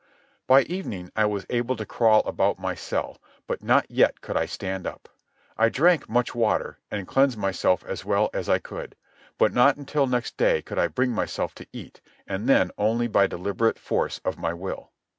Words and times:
By 0.47 0.63
evening 0.63 1.11
I 1.15 1.25
was 1.27 1.45
able 1.51 1.75
to 1.75 1.85
crawl 1.85 2.21
about 2.21 2.57
my 2.57 2.73
cell, 2.73 3.19
but 3.45 3.61
not 3.61 3.85
yet 3.87 4.19
could 4.19 4.35
I 4.35 4.47
stand 4.47 4.87
up. 4.87 5.07
I 5.59 5.69
drank 5.69 6.09
much 6.09 6.33
water, 6.33 6.79
and 6.89 7.07
cleansed 7.07 7.37
myself 7.37 7.83
as 7.85 8.03
well 8.03 8.31
as 8.33 8.49
I 8.49 8.57
could; 8.57 8.95
but 9.37 9.53
not 9.53 9.77
until 9.77 10.07
next 10.07 10.37
day 10.37 10.63
could 10.63 10.79
I 10.79 10.87
bring 10.87 11.11
myself 11.11 11.53
to 11.53 11.67
eat, 11.71 12.01
and 12.25 12.49
then 12.49 12.71
only 12.79 13.05
by 13.05 13.27
deliberate 13.27 13.77
force 13.77 14.19
of 14.25 14.39
my 14.39 14.55
will. 14.55 14.89